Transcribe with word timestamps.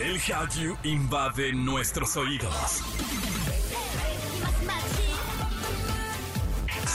El 0.00 0.18
Hallyu 0.18 0.78
invade 0.82 1.52
nuestros 1.52 2.16
oídos. 2.16 2.82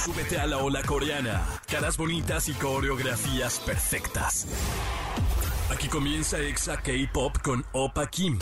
Súbete 0.04 0.40
a 0.40 0.48
la 0.48 0.58
ola 0.58 0.82
coreana. 0.82 1.46
Caras 1.70 1.98
bonitas 1.98 2.50
y 2.50 2.54
coreografías 2.54 3.60
perfectas. 3.60 4.48
Aquí 5.72 5.88
comienza 5.88 6.40
Exa 6.40 6.78
K-Pop 6.78 7.38
con 7.44 7.64
Opa 7.74 8.08
Kim. 8.08 8.40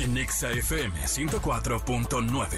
En 0.00 0.18
Exa 0.18 0.50
FM 0.50 1.00
104.9. 1.06 2.48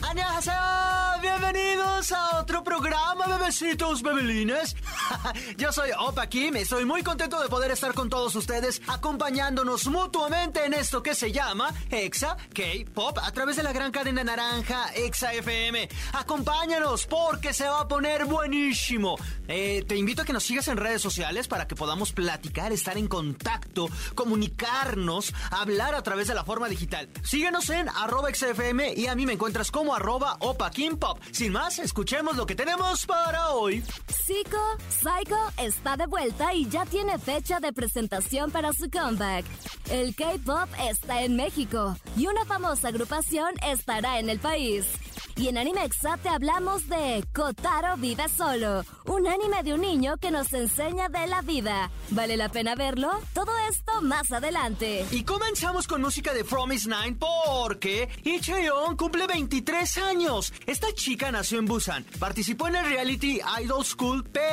¡Annyeonghaseyo! 0.00 1.00
Bienvenidos 1.20 2.12
a 2.12 2.40
otro 2.40 2.64
programa, 2.64 3.26
bebecitos, 3.26 4.02
bebelines. 4.02 4.74
Yo 5.56 5.72
soy 5.72 5.90
Opa 5.98 6.26
Kim, 6.28 6.56
estoy 6.56 6.84
muy 6.84 7.02
contento 7.02 7.40
de 7.40 7.48
poder 7.48 7.70
estar 7.70 7.94
con 7.94 8.08
todos 8.08 8.34
ustedes, 8.34 8.80
acompañándonos 8.86 9.86
mutuamente 9.86 10.64
en 10.64 10.74
esto 10.74 11.02
que 11.02 11.14
se 11.14 11.32
llama 11.32 11.72
Exa 11.90 12.36
K-Pop 12.54 13.18
a 13.22 13.30
través 13.32 13.56
de 13.56 13.62
la 13.62 13.72
gran 13.72 13.92
cadena 13.92 14.24
naranja 14.24 14.92
Exa 14.94 15.32
FM. 15.32 15.88
Acompáñanos 16.12 17.06
porque 17.06 17.52
se 17.52 17.68
va 17.68 17.80
a 17.80 17.88
poner 17.88 18.24
buenísimo. 18.26 19.16
Eh, 19.48 19.84
te 19.86 19.96
invito 19.96 20.22
a 20.22 20.24
que 20.24 20.32
nos 20.32 20.44
sigas 20.44 20.68
en 20.68 20.76
redes 20.76 21.02
sociales 21.02 21.48
para 21.48 21.66
que 21.66 21.74
podamos 21.74 22.12
platicar, 22.12 22.72
estar 22.72 22.96
en 22.96 23.08
contacto, 23.08 23.88
comunicarnos, 24.14 25.32
hablar 25.50 25.94
a 25.94 26.02
través 26.02 26.28
de 26.28 26.34
la 26.34 26.44
forma 26.44 26.68
digital. 26.68 27.08
Síguenos 27.22 27.70
en 27.70 27.88
arroba 27.88 28.32
XFM 28.32 28.94
y 28.94 29.06
a 29.06 29.14
mí 29.14 29.26
me 29.26 29.32
encuentras 29.32 29.70
como 29.70 29.94
arroba 29.94 30.36
Opa 30.40 30.70
Kim 30.70 30.96
Pop. 30.96 31.20
Sin 31.32 31.52
más, 31.52 31.78
escuchemos 31.78 32.36
lo 32.36 32.46
que 32.46 32.54
tenemos 32.54 33.06
para 33.06 33.50
hoy. 33.50 33.82
Zico, 34.26 34.76
Psycho 35.00 35.38
está 35.56 35.96
de 35.96 36.06
vuelta 36.06 36.52
y 36.52 36.68
ya 36.68 36.84
tiene 36.84 37.18
fecha 37.18 37.58
de 37.58 37.72
presentación 37.72 38.50
para 38.50 38.74
su 38.74 38.90
comeback. 38.90 39.46
El 39.90 40.14
K-pop 40.14 40.68
está 40.90 41.22
en 41.22 41.36
México 41.36 41.96
y 42.18 42.26
una 42.26 42.44
famosa 42.44 42.88
agrupación 42.88 43.48
estará 43.66 44.18
en 44.18 44.28
el 44.28 44.38
país. 44.38 44.84
Y 45.40 45.48
en 45.48 45.56
Animexa 45.56 46.18
te 46.18 46.28
hablamos 46.28 46.86
de 46.86 47.24
Kotaro 47.32 47.96
vive 47.96 48.28
solo, 48.28 48.84
un 49.06 49.26
anime 49.26 49.62
de 49.62 49.72
un 49.72 49.80
niño 49.80 50.18
que 50.18 50.30
nos 50.30 50.52
enseña 50.52 51.08
de 51.08 51.26
la 51.28 51.40
vida. 51.40 51.90
¿Vale 52.10 52.36
la 52.36 52.50
pena 52.50 52.74
verlo? 52.74 53.10
Todo 53.32 53.50
esto 53.70 54.02
más 54.02 54.30
adelante. 54.32 55.06
Y 55.10 55.24
comenzamos 55.24 55.88
con 55.88 56.02
música 56.02 56.34
de 56.34 56.44
Promise 56.44 56.90
Nine 56.90 57.16
porque 57.18 58.10
Icheon 58.22 58.98
cumple 58.98 59.26
23 59.26 59.96
años. 59.96 60.52
Esta 60.66 60.92
chica 60.92 61.32
nació 61.32 61.58
en 61.58 61.64
Busan, 61.64 62.04
participó 62.18 62.68
en 62.68 62.76
el 62.76 62.84
reality 62.84 63.40
Idol 63.62 63.86
School, 63.86 64.24
pero 64.30 64.50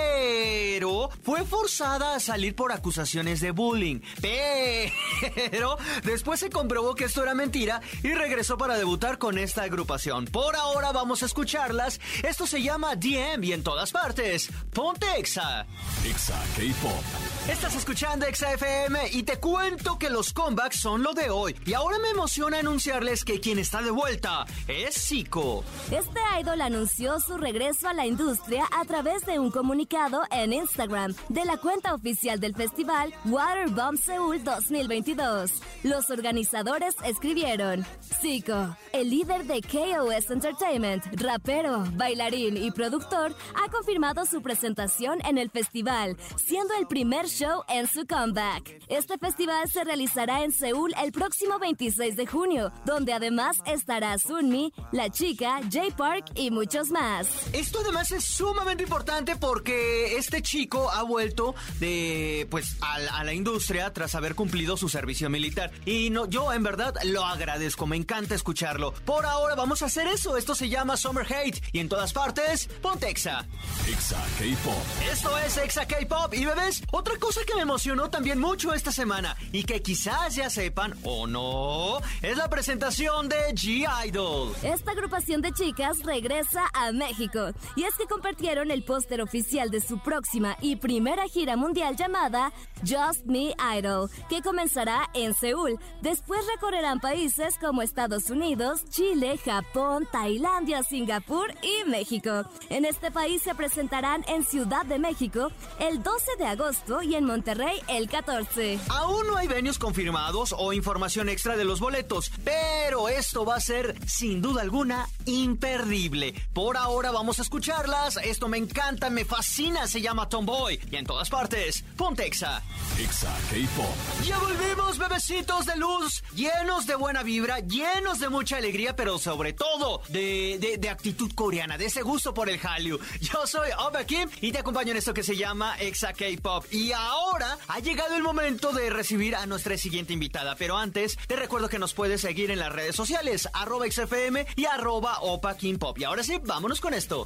fue 1.28 1.44
forzada 1.44 2.16
a 2.16 2.22
salir 2.22 2.56
por 2.56 2.72
acusaciones 2.72 3.42
de 3.42 3.52
bullying. 3.52 4.00
Pero 4.22 5.78
después 6.06 6.40
se 6.40 6.50
comprobó 6.50 6.96
que 6.96 7.04
esto 7.04 7.22
era 7.22 7.34
mentira 7.34 7.82
y 8.02 8.14
regresó 8.14 8.58
para 8.58 8.78
debutar 8.78 9.18
con 9.18 9.38
esta 9.38 9.64
agrupación. 9.64 10.24
Por 10.24 10.56
ahora 10.56 10.94
vamos 10.94 11.24
a 11.24 11.26
escucharlas. 11.26 12.00
Esto 12.24 12.48
se 12.48 12.64
llama 12.64 12.96
DM 12.96 13.44
y 13.44 13.52
en 13.52 13.62
todas 13.62 13.92
partes. 13.92 14.50
Ponte 14.72 15.06
Exa. 15.18 15.68
Exa 16.06 16.42
K-Pop. 16.56 17.04
Estás 17.52 17.76
escuchando 17.76 18.26
Exa 18.26 18.54
FM 18.54 19.10
y 19.12 19.24
te 19.24 19.38
cuento 19.38 20.00
que 20.00 20.10
los 20.10 20.32
comebacks 20.32 20.80
son 20.80 21.04
lo 21.04 21.12
de 21.12 21.30
hoy. 21.30 21.58
Y 21.66 21.74
ahora 21.74 22.00
me 22.00 22.12
emociona 22.12 22.60
anunciarles 22.60 23.26
que 23.26 23.42
quien 23.42 23.60
está 23.60 23.82
de 23.82 23.92
vuelta 23.92 24.46
es 24.70 24.96
Zico. 24.96 25.66
Este 25.92 26.22
idol 26.40 26.62
anunció 26.62 27.20
su 27.20 27.38
regreso 27.38 27.90
a 27.90 27.94
la 27.94 28.06
industria 28.06 28.64
a 28.80 28.86
través 28.86 29.26
de 29.26 29.40
un 29.40 29.52
comunicado 29.52 30.22
en 30.32 30.54
Instagram 30.54 31.17
de 31.30 31.46
la 31.46 31.58
cuenta 31.58 31.94
oficial 31.94 32.40
del 32.40 32.56
festival 32.56 33.14
Waterbomb 33.26 33.98
Seoul 33.98 34.44
2022. 34.44 35.52
Los 35.84 36.10
organizadores 36.10 36.96
escribieron: 37.06 37.86
Zico, 38.22 38.76
el 38.94 39.10
líder 39.10 39.46
de 39.46 39.62
KOS 39.62 40.32
Entertainment, 40.32 41.04
rapero, 41.22 41.84
bailarín 41.94 42.58
y 42.58 42.72
productor, 42.72 43.36
ha 43.56 43.70
confirmado 43.70 44.26
su 44.26 44.42
presentación 44.42 45.20
en 45.26 45.38
el 45.38 45.50
festival, 45.50 46.18
siendo 46.38 46.74
el 46.76 46.88
primer 46.88 47.28
show 47.28 47.64
en 47.68 47.88
su 47.88 48.06
comeback. 48.06 48.82
Este 48.88 49.18
festival 49.18 49.70
se 49.70 49.84
realizará 49.84 50.44
en 50.44 50.52
Seúl 50.52 50.94
el 51.04 51.12
próximo 51.12 51.60
26 51.60 52.16
de 52.16 52.28
junio, 52.28 52.72
donde 52.86 53.14
además 53.14 53.58
estará 53.66 54.18
Sunmi, 54.18 54.74
La 54.92 55.10
Chica, 55.10 55.60
Jay 55.72 55.92
Park 55.92 56.26
y 56.36 56.52
muchos 56.52 56.90
más. 56.90 57.28
Esto 57.54 57.80
además 57.82 58.12
es 58.12 58.24
sumamente 58.24 58.84
importante 58.84 59.36
porque 59.36 60.18
este 60.18 60.42
chico 60.42 60.90
ha 60.92 61.04
vuelto 61.08 61.56
de 61.80 62.48
pues 62.50 62.78
a, 62.82 62.96
a 63.20 63.24
la 63.24 63.34
industria 63.34 63.94
tras 63.94 64.16
haber 64.16 64.36
cumplido 64.36 64.78
su 64.78 64.90
servicio 64.90 65.30
militar 65.30 65.72
y 65.86 66.10
no 66.10 66.28
yo 66.28 66.54
en 66.54 66.64
verdad 66.64 66.96
lo 67.04 67.26
agradezco, 67.26 67.88
me 67.88 67.96
encanta 67.96 68.36
escucharlo. 68.36 68.94
Por 69.06 69.26
ahora 69.26 69.56
vamos 69.56 69.82
a 69.82 69.86
hacer 69.86 70.08
eso, 70.08 70.38
esto 70.38 70.56
se 70.56 70.70
llama 70.70 70.98
Summer 70.98 71.26
Hate 71.26 71.62
y 71.72 71.80
en 71.80 71.90
todas 71.90 72.14
partes 72.14 72.68
ponte 72.82 73.10
Exa. 73.10 73.46
Exa 73.88 74.24
K-Pop. 74.38 74.84
Esto 75.12 75.38
es 75.40 75.58
Exa 75.58 75.88
K-Pop 75.88 76.34
y 76.34 76.46
bebés, 76.46 76.84
otra 76.92 77.18
cosa 77.18 77.42
que 77.46 77.56
me 77.56 77.62
emocionó 77.62 78.10
también 78.10 78.40
mucho 78.40 78.74
esta 78.74 78.92
semana 78.92 79.36
y 79.52 79.64
que 79.64 79.82
quizás 79.82 80.36
ya 80.36 80.50
sepan 80.50 80.94
o 81.04 81.28
no, 81.28 82.00
es 82.22 82.38
la 82.38 82.50
presentación 82.50 83.30
de 83.30 83.54
G-Idol. 83.54 84.54
Esta 84.64 84.92
agrupación 84.92 85.42
de 85.42 85.52
chicas 85.54 85.98
regresa 86.04 86.66
a 86.74 86.92
México 86.92 87.52
y 87.76 87.84
es 87.84 87.94
que 87.96 88.06
compartieron 88.06 88.72
el 88.72 88.84
póster 88.84 89.22
oficial 89.22 89.70
de 89.70 89.82
su 89.82 90.00
próxima 90.00 90.58
y 90.62 90.76
primera 90.76 90.97
gira 91.32 91.56
mundial 91.56 91.96
llamada 91.96 92.52
Just 92.86 93.26
Me 93.26 93.56
Idol, 93.78 94.10
que 94.30 94.42
comenzará 94.42 95.10
en 95.14 95.34
Seúl. 95.34 95.80
Después 96.02 96.42
recorrerán 96.48 97.00
países 97.00 97.56
como 97.60 97.82
Estados 97.82 98.30
Unidos, 98.30 98.86
Chile, 98.90 99.40
Japón, 99.44 100.08
Tailandia, 100.12 100.84
Singapur 100.84 101.54
y 101.62 101.90
México. 101.90 102.44
En 102.70 102.86
este 102.86 103.12
país 103.12 103.42
se 103.42 103.56
presentarán 103.56 104.24
en 104.28 104.44
Ciudad 104.44 104.86
de 104.86 105.00
México 105.00 105.52
el 105.80 106.04
12 106.04 106.38
de 106.38 106.46
agosto 106.46 107.02
y 107.02 107.16
en 107.16 107.26
Monterrey 107.26 107.82
el 107.88 108.10
14. 108.10 108.80
Aún 108.90 109.28
no 109.28 109.38
hay 109.38 109.48
venues 109.48 109.80
confirmados 109.80 110.54
o 110.58 110.74
información 110.74 111.30
extra 111.30 111.58
de 111.58 111.66
los 111.66 111.80
boletos, 111.80 112.32
pero 112.44 113.10
esto 113.10 113.46
va 113.46 113.56
a 113.56 113.62
ser 113.62 113.96
sin 114.08 114.42
duda 114.42 114.62
alguna 114.62 115.08
imperdible. 115.26 116.34
Por 116.54 116.78
ahora 116.78 117.12
vamos 117.12 117.40
a 117.40 117.42
escucharlas. 117.42 118.18
Esto 118.18 118.48
me 118.48 118.58
encanta, 118.58 119.10
me 119.10 119.26
fascina, 119.26 119.88
se 119.88 120.02
llama 120.02 120.30
Tomboy. 120.30 120.77
Y 120.92 120.96
en 120.96 121.06
todas 121.06 121.30
partes, 121.30 121.84
Pontexa. 121.96 122.62
Exa 123.00 123.34
K-Pop. 123.50 123.96
Ya 124.26 124.38
volvimos, 124.40 124.98
bebecitos 124.98 125.66
de 125.66 125.76
luz, 125.78 126.24
llenos 126.36 126.88
de 126.88 126.96
buena 126.96 127.24
vibra, 127.24 127.60
llenos 127.60 128.20
de 128.20 128.30
mucha 128.30 128.58
alegría, 128.58 128.96
pero 128.96 129.20
sobre 129.20 129.54
todo 129.54 130.02
de, 130.10 130.58
de, 130.60 130.78
de 130.78 130.90
actitud 130.90 131.32
coreana, 131.36 131.78
de 131.78 131.86
ese 131.86 132.02
gusto 132.02 132.34
por 132.34 132.50
el 132.50 132.60
Hallyu. 132.60 133.00
Yo 133.22 133.46
soy 133.46 133.70
Oba 133.78 134.04
Kim 134.06 134.30
y 134.42 134.52
te 134.52 134.60
acompaño 134.60 134.92
en 134.92 134.98
esto 134.98 135.14
que 135.14 135.24
se 135.24 135.36
llama 135.36 135.78
Exa 135.80 136.14
K-Pop. 136.14 136.66
Y 136.72 136.92
ahora 136.92 137.58
ha 137.68 137.80
llegado 137.80 138.16
el 138.16 138.24
momento 138.24 138.74
de 138.74 138.90
recibir 138.90 139.36
a 139.36 139.46
nuestra 139.46 139.78
siguiente 139.78 140.14
invitada. 140.14 140.56
Pero 140.56 140.78
antes, 140.78 141.18
te 141.28 141.36
recuerdo 141.36 141.70
que 141.70 141.80
nos 141.80 141.94
puedes 141.94 142.22
seguir 142.22 142.52
en 142.52 142.60
las 142.60 142.72
redes 142.72 142.96
sociales, 142.96 143.48
arroba 143.54 143.86
XFM 143.90 144.46
y 144.56 144.66
arroba 144.66 145.20
Opa 145.22 145.56
Kim 145.58 145.78
Pop. 145.78 145.98
Y 146.00 146.04
ahora 146.04 146.24
sí, 146.24 146.40
vámonos 146.44 146.82
con 146.82 146.94
esto. 146.94 147.26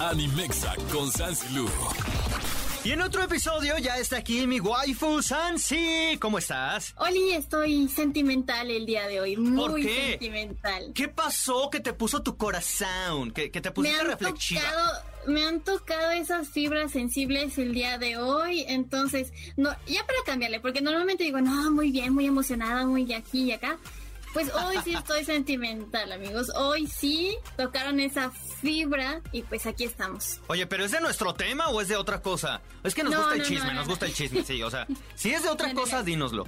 Animexa 0.00 0.74
con 0.90 1.12
Sansilu. 1.12 1.68
Y 2.82 2.92
en 2.92 3.02
otro 3.02 3.22
episodio 3.22 3.76
ya 3.76 3.98
está 3.98 4.16
aquí 4.16 4.46
mi 4.46 4.58
waifu 4.58 5.20
Sansi. 5.22 6.16
¿Cómo 6.18 6.38
estás? 6.38 6.94
Oli, 6.96 7.32
estoy 7.32 7.86
sentimental 7.88 8.70
el 8.70 8.86
día 8.86 9.06
de 9.06 9.20
hoy. 9.20 9.36
Muy 9.36 9.58
¿Por 9.58 9.76
qué? 9.78 10.10
sentimental. 10.12 10.92
¿Qué 10.94 11.08
pasó 11.08 11.68
que 11.68 11.80
te 11.80 11.92
puso 11.92 12.22
tu 12.22 12.38
corazón? 12.38 13.30
Que, 13.32 13.50
que 13.50 13.60
te 13.60 13.70
pusiste 13.70 14.02
reflexiva. 14.02 14.62
tocado, 14.62 15.02
me 15.26 15.44
han 15.44 15.60
tocado 15.60 16.10
esas 16.12 16.48
fibras 16.48 16.92
sensibles 16.92 17.58
el 17.58 17.74
día 17.74 17.98
de 17.98 18.16
hoy, 18.16 18.64
entonces, 18.68 19.34
no, 19.58 19.68
ya 19.86 20.06
para 20.06 20.18
cambiarle, 20.24 20.60
porque 20.60 20.80
normalmente 20.80 21.24
digo, 21.24 21.42
no, 21.42 21.70
muy 21.70 21.90
bien, 21.90 22.14
muy 22.14 22.24
emocionada, 22.26 22.86
muy 22.86 23.04
de 23.04 23.16
aquí 23.16 23.42
y 23.42 23.52
acá. 23.52 23.76
Pues 24.32 24.52
hoy 24.54 24.76
sí 24.84 24.94
estoy 24.94 25.24
sentimental, 25.24 26.12
amigos. 26.12 26.50
Hoy 26.54 26.86
sí 26.86 27.36
tocaron 27.56 27.98
esa 27.98 28.30
fibra 28.30 29.20
y 29.32 29.42
pues 29.42 29.66
aquí 29.66 29.84
estamos. 29.84 30.40
Oye, 30.46 30.66
¿pero 30.66 30.84
es 30.84 30.92
de 30.92 31.00
nuestro 31.00 31.34
tema 31.34 31.68
o 31.68 31.80
es 31.80 31.88
de 31.88 31.96
otra 31.96 32.22
cosa? 32.22 32.60
Es 32.84 32.94
que 32.94 33.02
nos 33.02 33.12
No, 33.12 33.18
gusta 33.18 33.34
el 33.34 33.40
no, 33.40 33.44
chisme, 33.46 33.66
no, 33.68 33.74
nos 33.74 33.86
no, 33.86 33.90
gusta 33.90 34.06
el 34.06 34.14
chisme, 34.14 34.44
sí, 34.44 34.62
o 34.62 34.70
sea, 34.70 34.86
si 35.16 35.32
es 35.32 35.42
de 35.42 35.48
otra 35.48 35.74
cosa, 35.74 35.98
no. 35.98 36.02
dínoslo. 36.04 36.46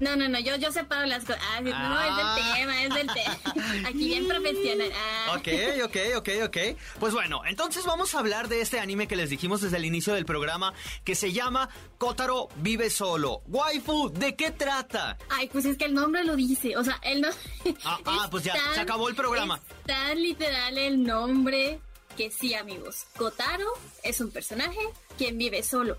No, 0.00 0.16
no, 0.16 0.28
no, 0.28 0.40
yo, 0.40 0.56
yo 0.56 0.72
separo 0.72 1.06
las 1.06 1.24
cosas. 1.24 1.40
Ah, 1.52 1.60
no, 1.60 1.68
es 1.68 1.74
Ah. 1.76 2.34
del 2.34 2.54
tema, 2.54 2.82
es 2.84 2.94
del 2.94 3.06
tema. 3.06 3.38
Aquí 3.88 4.06
bien 4.08 4.26
profesional. 4.26 4.90
Ah. 4.94 5.36
Ok, 5.36 5.48
ok, 5.84 5.96
ok, 6.16 6.28
ok. 6.46 6.56
Pues 6.98 7.12
bueno, 7.12 7.42
entonces 7.46 7.84
vamos 7.84 8.14
a 8.14 8.18
hablar 8.20 8.48
de 8.48 8.60
este 8.62 8.80
anime 8.80 9.06
que 9.06 9.14
les 9.16 9.28
dijimos 9.30 9.60
desde 9.60 9.76
el 9.76 9.84
inicio 9.84 10.14
del 10.14 10.24
programa 10.24 10.72
que 11.04 11.14
se 11.14 11.32
llama 11.32 11.68
Kotaro 11.98 12.48
vive 12.56 12.88
solo. 12.90 13.42
Waifu, 13.46 14.10
¿de 14.10 14.34
qué 14.36 14.50
trata? 14.50 15.18
Ay, 15.28 15.48
pues 15.52 15.64
es 15.66 15.76
que 15.76 15.84
el 15.84 15.94
nombre 15.94 16.24
lo 16.24 16.34
dice. 16.34 16.76
O 16.76 16.82
sea, 16.84 16.98
el 17.02 17.20
no. 17.20 17.28
Ah, 17.84 17.98
ah, 18.06 18.20
es 18.24 18.30
pues 18.30 18.42
ya, 18.44 18.54
se 18.74 18.80
acabó 18.80 19.08
el 19.08 19.14
programa. 19.14 19.60
Es 19.80 19.86
tan 19.86 20.20
literal 20.20 20.76
el 20.78 21.02
nombre 21.04 21.78
que 22.16 22.30
sí, 22.30 22.54
amigos. 22.54 23.04
Kotaro 23.16 23.66
es 24.02 24.20
un 24.20 24.30
personaje 24.30 24.78
quien 25.18 25.36
vive 25.38 25.62
solo. 25.62 25.98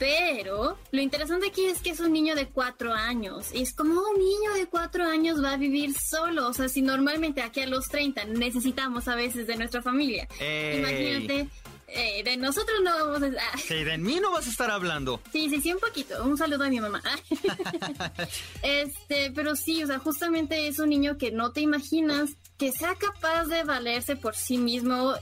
Pero 0.00 0.78
lo 0.92 1.00
interesante 1.02 1.48
aquí 1.48 1.66
es 1.66 1.82
que 1.82 1.90
es 1.90 2.00
un 2.00 2.14
niño 2.14 2.34
de 2.34 2.48
cuatro 2.48 2.94
años. 2.94 3.48
Y 3.52 3.60
es 3.60 3.74
como 3.74 4.00
un 4.00 4.18
niño 4.18 4.54
de 4.54 4.66
cuatro 4.66 5.04
años 5.04 5.44
va 5.44 5.52
a 5.52 5.56
vivir 5.58 5.94
solo. 5.94 6.48
O 6.48 6.54
sea, 6.54 6.70
si 6.70 6.80
normalmente 6.80 7.42
aquí 7.42 7.60
a 7.60 7.66
los 7.66 7.86
30 7.88 8.24
necesitamos 8.24 9.08
a 9.08 9.14
veces 9.14 9.46
de 9.46 9.56
nuestra 9.56 9.82
familia. 9.82 10.26
Imagínate. 10.40 11.48
Eh, 11.92 12.22
de 12.24 12.36
nosotros 12.38 12.78
no 12.82 12.90
vamos 12.92 13.22
a... 13.22 13.26
Ah. 13.26 13.58
Sí, 13.58 13.84
de 13.84 13.98
mí 13.98 14.20
no 14.20 14.30
vas 14.30 14.46
a 14.46 14.50
estar 14.50 14.70
hablando. 14.70 15.20
Sí, 15.32 15.50
sí, 15.50 15.60
sí, 15.60 15.72
un 15.72 15.80
poquito. 15.80 16.24
Un 16.24 16.38
saludo 16.38 16.64
a 16.64 16.70
mi 16.70 16.80
mamá. 16.80 17.02
este, 18.62 19.32
pero 19.34 19.54
sí, 19.54 19.82
o 19.84 19.86
sea, 19.86 19.98
justamente 19.98 20.66
es 20.66 20.78
un 20.78 20.88
niño 20.88 21.18
que 21.18 21.30
no 21.30 21.52
te 21.52 21.60
imaginas 21.60 22.30
que 22.56 22.72
sea 22.72 22.94
capaz 22.94 23.46
de 23.46 23.64
valerse 23.64 24.16
por 24.16 24.34
sí 24.34 24.56
mismo 24.58 25.14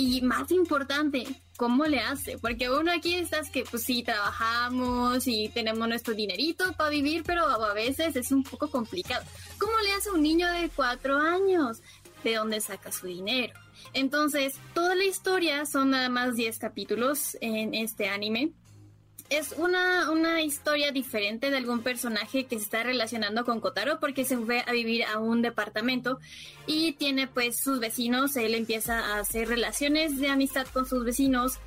y 0.00 0.20
más 0.22 0.50
importante, 0.50 1.24
¿cómo 1.56 1.84
le 1.84 2.00
hace? 2.00 2.38
Porque 2.38 2.70
uno 2.70 2.90
aquí 2.92 3.14
estás 3.14 3.50
que 3.50 3.64
pues 3.64 3.82
sí 3.82 4.02
trabajamos 4.02 5.26
y 5.26 5.48
tenemos 5.50 5.88
nuestro 5.88 6.14
dinerito 6.14 6.72
para 6.72 6.90
vivir, 6.90 7.22
pero 7.24 7.44
a 7.46 7.74
veces 7.74 8.16
es 8.16 8.32
un 8.32 8.42
poco 8.42 8.70
complicado. 8.70 9.24
¿Cómo 9.58 9.72
le 9.82 9.92
hace 9.92 10.10
un 10.10 10.22
niño 10.22 10.50
de 10.52 10.70
cuatro 10.70 11.18
años? 11.18 11.82
¿De 12.24 12.34
dónde 12.34 12.60
saca 12.60 12.90
su 12.92 13.06
dinero? 13.06 13.54
Entonces, 13.92 14.54
toda 14.74 14.94
la 14.94 15.04
historia 15.04 15.66
son 15.66 15.90
nada 15.90 16.08
más 16.08 16.34
10 16.34 16.58
capítulos 16.58 17.36
en 17.40 17.74
este 17.74 18.08
anime 18.08 18.52
es 19.30 19.54
una, 19.56 20.10
una 20.10 20.42
historia 20.42 20.90
diferente 20.90 21.50
de 21.50 21.56
algún 21.56 21.82
personaje 21.82 22.46
que 22.46 22.58
se 22.58 22.64
está 22.64 22.82
relacionando 22.82 23.44
con 23.44 23.60
Kotaro 23.60 24.00
porque 24.00 24.24
se 24.24 24.36
fue 24.36 24.64
a 24.66 24.72
vivir 24.72 25.04
a 25.04 25.18
un 25.18 25.40
departamento 25.40 26.18
y 26.66 26.92
tiene 26.92 27.28
pues 27.28 27.56
sus 27.58 27.78
vecinos, 27.78 28.36
él 28.36 28.54
empieza 28.54 28.98
a 28.98 29.20
hacer 29.20 29.48
relaciones 29.48 30.18
de 30.18 30.28
amistad 30.28 30.66
con 30.72 30.84
sus 30.84 31.04
vecinos 31.04 31.60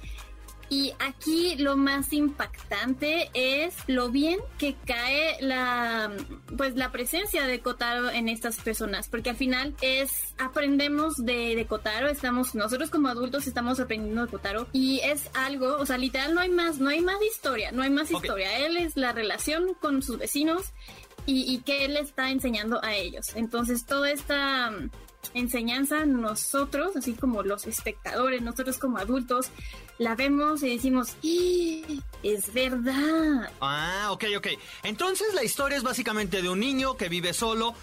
y 0.74 0.92
aquí 0.98 1.56
lo 1.58 1.78
más 1.78 2.12
impactante 2.14 3.30
es 3.36 3.76
lo 3.86 4.10
bien 4.10 4.40
que 4.58 4.76
cae 4.88 5.38
la 5.40 6.12
pues 6.58 6.76
la 6.76 6.92
presencia 6.92 7.46
de 7.46 7.60
Kotaro 7.60 8.10
en 8.10 8.28
estas 8.28 8.58
personas, 8.58 9.08
porque 9.08 9.30
al 9.30 9.36
final 9.36 9.76
es 9.82 10.34
aprendemos 10.40 11.24
de, 11.24 11.56
de 11.56 11.68
Kotaro, 11.68 12.10
estamos 12.10 12.56
nosotros 12.56 12.90
como 12.90 13.08
adultos 13.08 13.46
estamos 13.46 13.80
aprendiendo 13.80 14.26
de 14.26 14.32
Kotaro 14.32 14.68
y 14.74 15.00
es 15.02 15.30
algo, 15.36 15.78
o 15.78 15.86
sea, 15.86 16.00
literal 16.00 16.34
no 16.34 16.42
hay 16.42 16.50
más, 16.50 16.80
no 16.80 16.90
hay 16.90 17.02
más 17.02 17.22
historia, 17.22 17.72
no 17.72 17.84
hay 17.84 17.92
más 17.92 18.10
historia. 18.10 18.58
Él 18.66 18.78
es 18.78 18.98
la 18.98 19.12
relación 19.12 19.76
con 19.80 20.02
sus 20.02 20.18
vecinos 20.18 20.74
y, 21.28 21.54
y 21.54 21.60
que 21.60 21.86
él 21.86 21.98
está 21.98 22.32
enseñando 22.32 22.84
a 22.84 22.96
ellos. 22.96 23.36
Entonces, 23.36 23.86
toda 23.86 24.10
esta 24.10 24.72
enseñanza 25.34 26.06
nosotros, 26.06 26.96
así 26.96 27.14
como 27.14 27.44
los 27.44 27.66
espectadores, 27.68 28.42
nosotros 28.42 28.78
como 28.78 28.98
adultos, 28.98 29.50
la 29.98 30.16
vemos 30.16 30.64
y 30.64 30.70
decimos, 30.76 31.16
¡Ah! 31.24 32.02
es 32.24 32.54
verdad. 32.54 33.52
Ah, 33.62 34.10
ok, 34.12 34.26
ok. 34.38 34.48
Entonces 34.84 35.34
la 35.34 35.44
historia 35.44 35.78
es 35.78 35.84
básicamente 35.84 36.42
de 36.42 36.50
un 36.50 36.60
niño 36.60 36.98
que 36.98 37.10
vive 37.10 37.34
solo, 37.34 37.76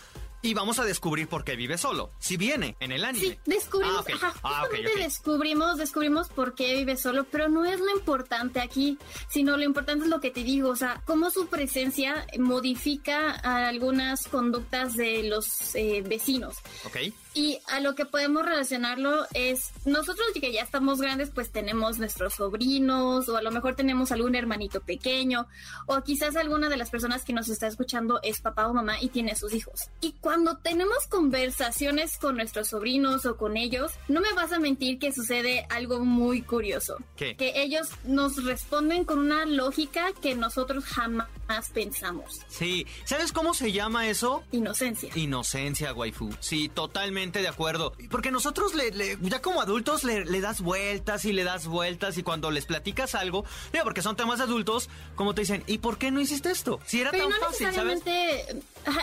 y 0.43 0.55
vamos 0.55 0.79
a 0.79 0.85
descubrir 0.85 1.29
por 1.29 1.45
qué 1.45 1.57
vive 1.57 1.77
solo. 1.77 2.13
Si 2.19 2.37
viene 2.37 2.77
en 2.81 2.93
el 2.93 3.05
anime. 3.05 3.27
Sí, 3.27 3.39
descubrimos, 3.45 4.05
ah, 4.23 4.35
ah 4.43 4.69
descubrimos, 4.97 5.77
descubrimos 5.77 6.29
por 6.29 6.55
qué 6.55 6.77
vive 6.77 6.97
solo, 6.97 7.25
pero 7.25 7.49
no 7.49 7.65
es 7.65 7.79
lo 7.79 7.91
importante 7.91 8.61
aquí, 8.61 8.99
sino 9.29 9.57
lo 9.57 9.65
importante 9.65 10.05
es 10.05 10.11
lo 10.11 10.21
que 10.21 10.31
te 10.31 10.43
digo, 10.43 10.71
o 10.71 10.77
sea, 10.77 11.03
cómo 11.05 11.31
su 11.31 11.47
presencia 11.49 12.27
modifica 12.39 13.33
algunas 13.33 14.27
conductas 14.29 14.97
de 14.97 15.25
los 15.25 15.75
eh, 15.75 16.03
vecinos. 16.07 16.57
Ok. 16.85 16.97
Y 17.33 17.61
a 17.69 17.79
lo 17.79 17.95
que 17.95 18.07
podemos 18.07 18.45
relacionarlo 18.45 19.25
es, 19.35 19.71
nosotros 19.85 20.27
que 20.35 20.53
ya 20.53 20.63
estamos 20.63 21.01
grandes, 21.01 21.31
pues 21.31 21.51
tenemos 21.51 21.99
nuestros 21.99 22.35
sobrinos, 22.35 23.29
o 23.29 23.37
a 23.37 23.43
lo 23.43 23.53
mejor 23.53 23.77
tenemos 23.77 24.11
algún 24.11 24.35
hermanito 24.35 24.81
pequeño, 24.81 25.47
o 25.87 26.01
quizás 26.03 26.35
alguna 26.35 26.69
de 26.69 26.77
las 26.77 26.91
personas 26.91 27.25
que 27.25 27.33
nos 27.33 27.49
está 27.49 27.69
escuchando 27.69 28.19
es 28.23 28.41
papá 28.41 28.67
o 28.67 28.75
mamá 28.75 29.01
y 29.01 29.11
tiene 29.11 29.37
sus 29.37 29.55
hijos. 29.55 29.91
Y 30.01 30.13
cuando 30.21 30.57
tenemos 30.57 31.07
conversaciones 31.09 32.17
con 32.19 32.37
nuestros 32.37 32.69
sobrinos 32.69 33.25
o 33.27 33.37
con 33.37 33.57
ellos, 33.57 33.93
no 34.09 34.21
me 34.21 34.33
vas 34.33 34.53
a 34.53 34.59
mentir 34.59 34.99
que 34.99 35.13
sucede 35.13 35.67
algo 35.71 36.01
muy 36.01 36.43
curioso. 36.43 36.97
¿Qué? 37.17 37.37
Que 37.37 37.63
ellos 37.63 37.91
nos 38.05 38.45
responden 38.45 39.05
con 39.05 39.21
una 39.21 39.47
lógica 39.47 40.13
que 40.21 40.35
nosotros 40.35 40.85
jamás 40.85 41.29
pensamos. 41.73 42.41
Sí, 42.49 42.87
¿sabes 43.05 43.33
cómo 43.33 43.55
se 43.55 43.71
llama 43.71 44.09
eso? 44.09 44.43
Inocencia. 44.51 45.11
Inocencia, 45.15 45.93
waifu. 45.93 46.31
Sí, 46.41 46.69
totalmente 46.69 47.20
de 47.29 47.49
acuerdo. 47.49 47.93
Porque 48.11 48.31
nosotros 48.31 48.75
le, 48.75 49.19
ya 49.21 49.43
como 49.43 49.61
adultos 49.61 50.05
le, 50.05 50.41
das 50.41 50.61
vueltas 50.61 51.25
y 51.25 51.33
le 51.33 51.45
das 51.45 51.67
vueltas 51.67 52.17
y 52.19 52.23
cuando 52.23 52.51
les 52.51 52.65
platicas 52.65 53.15
algo, 53.15 53.45
mira, 53.73 53.85
porque 53.85 54.03
son 54.03 54.17
temas 54.17 54.41
adultos, 54.41 54.89
como 55.15 55.35
te 55.35 55.43
dicen, 55.43 55.63
¿y 55.67 55.79
por 55.79 55.99
qué 55.99 56.11
no 56.11 56.21
hiciste 56.21 56.51
esto? 56.51 56.81
Si 56.87 57.01
era 57.01 57.11
tan 57.11 57.31
fácil, 57.33 57.73
¿sabes? 57.75 58.03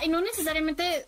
Y 0.04 0.10
no 0.10 0.22
necesariamente, 0.22 1.06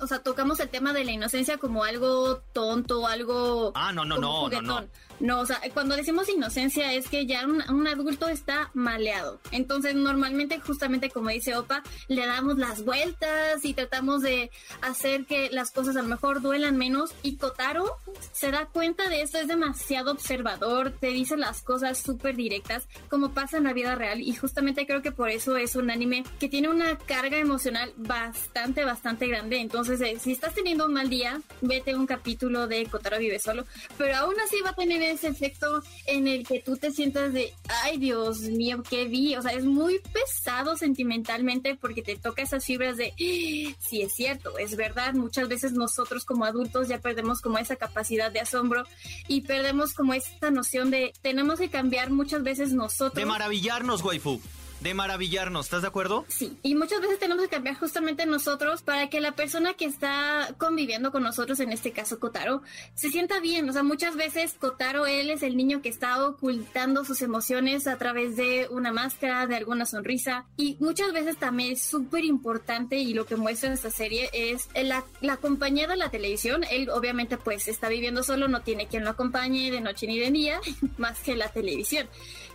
o 0.00 0.06
sea, 0.06 0.18
tocamos 0.20 0.60
el 0.60 0.68
tema 0.68 0.92
de 0.92 1.04
la 1.04 1.12
inocencia 1.12 1.58
como 1.58 1.84
algo 1.84 2.38
tonto, 2.52 3.06
algo... 3.06 3.72
Ah, 3.74 3.92
no, 3.92 4.04
no, 4.04 4.18
no, 4.18 4.48
no, 4.48 4.62
no. 4.62 4.84
No, 5.20 5.40
o 5.40 5.46
sea, 5.46 5.60
cuando 5.72 5.96
decimos 5.96 6.28
inocencia 6.28 6.92
es 6.92 7.08
que 7.08 7.26
ya 7.26 7.46
un, 7.46 7.86
adulto 7.86 8.28
está 8.28 8.70
maleado. 8.74 9.40
Entonces, 9.52 9.94
normalmente, 9.94 10.58
justamente 10.58 11.10
como 11.10 11.28
dice 11.28 11.56
Opa, 11.56 11.82
le 12.08 12.26
damos 12.26 12.58
las 12.58 12.84
vueltas 12.84 13.64
y 13.64 13.74
tratamos 13.74 14.22
de 14.22 14.50
hacer 14.82 15.26
que 15.26 15.50
las 15.50 15.70
cosas 15.70 15.96
a 15.96 16.02
lo 16.02 16.08
mejor 16.08 16.40
duelan 16.40 16.76
menos. 16.76 17.14
Y 17.22 17.36
Kotaro 17.36 17.84
se 18.32 18.50
da 18.50 18.66
cuenta 18.66 19.08
de 19.08 19.22
esto, 19.22 19.38
es 19.38 19.46
demasiado 19.46 20.10
observador, 20.10 20.90
te 20.90 21.08
dice 21.08 21.36
las 21.36 21.62
cosas 21.62 21.98
súper 21.98 22.36
directas, 22.36 22.88
como 23.08 23.32
pasa 23.32 23.58
en 23.58 23.64
la 23.64 23.72
vida 23.72 23.94
real. 23.94 24.20
Y 24.20 24.34
justamente 24.34 24.86
creo 24.86 25.02
que 25.02 25.12
por 25.12 25.30
eso 25.30 25.56
es 25.56 25.76
un 25.76 25.90
anime 25.90 26.24
que 26.40 26.48
tiene 26.48 26.68
una 26.68 26.98
carga 26.98 27.38
emocional 27.38 27.83
bastante, 27.96 28.84
bastante 28.84 29.26
grande. 29.26 29.58
Entonces, 29.58 30.00
eh, 30.00 30.16
si 30.20 30.32
estás 30.32 30.54
teniendo 30.54 30.86
un 30.86 30.92
mal 30.92 31.08
día, 31.08 31.40
vete 31.60 31.94
un 31.94 32.06
capítulo 32.06 32.66
de 32.66 32.86
Kotaro 32.86 33.18
Vive 33.18 33.38
Solo. 33.38 33.64
Pero 33.96 34.16
aún 34.16 34.34
así 34.44 34.60
va 34.62 34.70
a 34.70 34.74
tener 34.74 35.02
ese 35.02 35.28
efecto 35.28 35.82
en 36.06 36.28
el 36.28 36.46
que 36.46 36.60
tú 36.60 36.76
te 36.76 36.90
sientas 36.90 37.32
de, 37.32 37.52
ay 37.82 37.98
Dios 37.98 38.40
mío, 38.40 38.82
qué 38.88 39.06
vi, 39.06 39.36
o 39.36 39.42
sea, 39.42 39.52
es 39.52 39.64
muy 39.64 40.00
pesado 40.12 40.76
sentimentalmente 40.76 41.76
porque 41.76 42.02
te 42.02 42.16
toca 42.16 42.42
esas 42.42 42.64
fibras 42.64 42.96
de, 42.96 43.12
sí 43.16 44.02
es 44.02 44.14
cierto, 44.14 44.58
es 44.58 44.76
verdad, 44.76 45.14
muchas 45.14 45.48
veces 45.48 45.72
nosotros 45.72 46.24
como 46.24 46.44
adultos 46.44 46.88
ya 46.88 46.98
perdemos 46.98 47.40
como 47.40 47.58
esa 47.58 47.76
capacidad 47.76 48.30
de 48.30 48.40
asombro 48.40 48.84
y 49.28 49.42
perdemos 49.42 49.94
como 49.94 50.14
esta 50.14 50.50
noción 50.50 50.90
de, 50.90 51.12
tenemos 51.22 51.58
que 51.58 51.70
cambiar 51.70 52.10
muchas 52.10 52.42
veces 52.42 52.72
nosotros. 52.72 53.14
De 53.14 53.26
maravillarnos, 53.26 54.02
waifu 54.02 54.40
de 54.80 54.94
maravillarnos, 54.94 55.66
¿estás 55.66 55.82
de 55.82 55.88
acuerdo? 55.88 56.24
Sí, 56.28 56.58
y 56.62 56.74
muchas 56.74 57.00
veces 57.00 57.18
tenemos 57.18 57.44
que 57.44 57.50
cambiar 57.50 57.76
justamente 57.76 58.26
nosotros 58.26 58.82
para 58.82 59.08
que 59.08 59.20
la 59.20 59.32
persona 59.32 59.74
que 59.74 59.86
está 59.86 60.54
conviviendo 60.58 61.10
con 61.12 61.22
nosotros, 61.22 61.60
en 61.60 61.72
este 61.72 61.92
caso 61.92 62.18
Kotaro, 62.18 62.62
se 62.94 63.10
sienta 63.10 63.40
bien. 63.40 63.68
O 63.68 63.72
sea, 63.72 63.82
muchas 63.82 64.16
veces 64.16 64.54
Kotaro, 64.58 65.06
él 65.06 65.30
es 65.30 65.42
el 65.42 65.56
niño 65.56 65.82
que 65.82 65.88
está 65.88 66.24
ocultando 66.26 67.04
sus 67.04 67.22
emociones 67.22 67.86
a 67.86 67.96
través 67.96 68.36
de 68.36 68.68
una 68.70 68.92
máscara, 68.92 69.46
de 69.46 69.56
alguna 69.56 69.86
sonrisa. 69.86 70.46
Y 70.56 70.76
muchas 70.80 71.12
veces 71.12 71.36
también 71.36 71.72
es 71.72 71.82
súper 71.82 72.24
importante 72.24 72.98
y 72.98 73.14
lo 73.14 73.26
que 73.26 73.36
muestra 73.36 73.72
esta 73.72 73.90
serie 73.90 74.30
es 74.32 74.68
la, 74.74 75.04
la 75.20 75.36
compañía 75.38 75.86
de 75.86 75.96
la 75.96 76.10
televisión. 76.10 76.64
Él 76.70 76.90
obviamente 76.90 77.38
pues 77.38 77.68
está 77.68 77.88
viviendo 77.88 78.22
solo, 78.22 78.48
no 78.48 78.62
tiene 78.62 78.86
quien 78.86 79.04
lo 79.04 79.10
acompañe 79.10 79.70
de 79.70 79.80
noche 79.80 80.06
ni 80.06 80.18
de 80.18 80.30
día, 80.30 80.60
más 80.98 81.20
que 81.20 81.36
la 81.36 81.48
televisión 81.48 82.08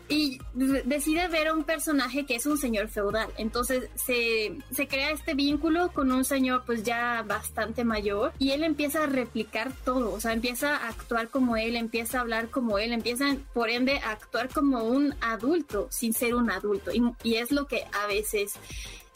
y 0.10 0.42
decide 0.86 1.28
ver 1.28 1.48
a 1.48 1.54
un 1.54 1.64
personaje 1.64 2.26
que 2.26 2.36
es 2.36 2.46
un 2.48 2.58
señor 2.58 2.90
feudal. 2.90 3.30
Entonces 3.38 3.90
se, 3.96 4.58
se, 4.72 4.88
crea 4.88 5.12
este 5.12 5.36
vínculo 5.36 5.92
con 5.94 6.12
un 6.12 6.26
señor 6.26 6.64
pues 6.66 6.84
ya 6.84 7.24
bastante 7.28 7.84
mayor 7.84 8.34
y 8.40 8.52
él 8.52 8.64
empieza 8.64 9.04
a 9.04 9.06
replicar 9.06 9.72
todo, 9.86 10.12
o 10.12 10.20
sea, 10.20 10.34
empieza 10.34 10.76
a 10.76 10.90
actuar 10.90 11.30
como 11.30 11.56
él, 11.58 11.76
empieza 11.76 12.18
a 12.18 12.22
hablar 12.22 12.50
como 12.50 12.80
él, 12.80 12.92
empieza 12.92 13.38
por 13.54 13.70
ende 13.70 14.00
a 14.00 14.12
actuar 14.12 14.50
como 14.50 14.84
un 14.84 15.14
adulto 15.22 15.88
sin 15.92 16.14
ser 16.14 16.34
un 16.34 16.50
adulto. 16.50 16.92
Y, 16.92 17.04
y 17.24 17.36
es 17.36 17.52
lo 17.52 17.68
que 17.68 17.86
a 17.94 18.08
veces 18.08 18.54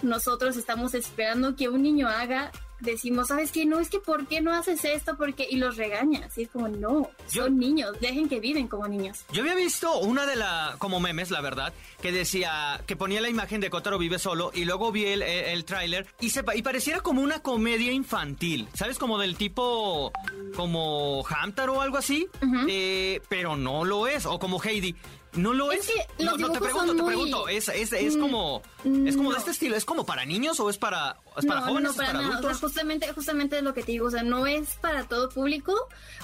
nosotros 0.04 0.58
estamos 0.58 0.94
esperando 0.94 1.56
que 1.56 1.70
un 1.70 1.82
niño 1.82 2.08
haga 2.08 2.52
decimos, 2.84 3.30
¿sabes 3.30 3.52
qué? 3.52 3.66
No, 3.66 3.80
es 3.80 3.90
que 3.90 4.00
¿por 4.00 4.28
qué 4.28 4.42
no 4.42 4.52
haces 4.52 4.84
esto? 4.86 5.18
Porque 5.18 5.48
y 5.50 5.58
los 5.58 5.78
regaña, 5.78 6.26
así 6.26 6.46
como 6.46 6.68
no, 6.68 7.10
son 7.28 7.58
niños, 7.58 8.00
dejen 8.00 8.30
que 8.30 8.40
viven 8.40 8.68
como 8.68 8.88
niños. 8.88 9.26
Yo 9.32 9.42
había 9.42 9.56
visto 9.56 10.00
una 10.00 10.26
de 10.26 10.36
la 10.36 10.76
como 10.78 11.00
memes, 11.00 11.32
la 11.32 11.42
verdad, 11.42 11.74
que 12.02 12.12
decía 12.12 12.82
que 12.86 12.96
ponía 12.96 13.22
la 13.22 13.30
imagen 13.30 13.62
de 13.62 13.70
Kotaro 13.70 13.98
vive 13.98 14.20
solo 14.20 14.52
y 14.54 14.66
luego 14.66 14.92
vi 14.92 15.06
el, 15.06 15.22
el, 15.22 15.66
tráiler 15.66 16.08
y 16.20 16.30
se 16.30 16.44
y 16.56 16.62
pareciera 16.62 17.00
como 17.02 17.22
una 17.22 17.40
comedia 17.42 17.92
infantil, 17.92 18.68
¿sabes? 18.74 18.98
Como 19.00 19.18
del 19.18 19.38
tipo 19.38 20.12
como 20.56 21.26
Hamtaro 21.26 21.76
o 21.76 21.82
algo 21.82 21.98
así, 21.98 22.28
eh, 22.68 23.22
pero 23.30 23.56
no 23.56 23.86
lo 23.86 24.08
es 24.08 24.26
o 24.26 24.40
como 24.40 24.62
Heidi. 24.62 24.96
No 25.36 25.54
lo 25.54 25.72
es. 25.72 25.90
no, 26.20 26.36
te 26.36 26.60
pregunto, 26.60 26.96
te 26.96 27.04
pregunto. 27.04 27.48
Es, 27.48 27.68
es, 27.70 27.92
es 27.92 28.16
mm, 28.16 28.20
como. 28.20 28.62
Es 29.06 29.18
como 29.18 29.32
de 29.32 29.40
este 29.40 29.52
estilo. 29.52 29.76
¿Es 29.76 29.86
como 29.86 30.06
para 30.06 30.26
niños 30.26 30.60
o 30.60 30.70
es 30.70 30.78
para 30.78 31.18
¿Es 31.38 31.46
para 31.46 31.62
no, 31.62 31.68
jóvenes? 31.68 31.84
no, 31.84 31.92
¿Es 31.92 31.98
para, 31.98 32.08
para 32.08 32.14
nada. 32.14 32.28
O 32.28 32.32
sea, 32.32 32.40
adultos? 32.50 32.62
justamente, 32.62 33.14
justamente 33.14 33.58
es 33.58 33.64
lo 33.64 33.74
que 33.74 33.84
te 33.84 33.92
digo. 33.94 34.08
O 34.08 34.12
sea, 34.12 34.24
no 34.24 34.46
es 34.48 34.76
para 34.82 35.04
todo 35.04 35.30
público 35.30 35.74